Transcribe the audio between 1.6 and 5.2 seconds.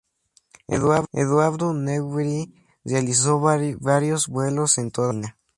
Newbery realizó varios vuelos en toda